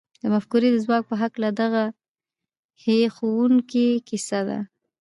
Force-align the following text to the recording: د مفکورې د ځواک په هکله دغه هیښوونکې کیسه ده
د 0.21 0.23
مفکورې 0.33 0.69
د 0.73 0.77
ځواک 0.85 1.03
په 1.07 1.15
هکله 1.21 1.49
دغه 1.61 1.83
هیښوونکې 2.83 3.87
کیسه 4.07 4.39
ده 4.49 4.59